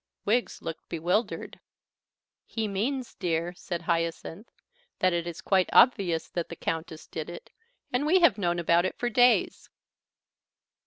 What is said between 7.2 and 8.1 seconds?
it, and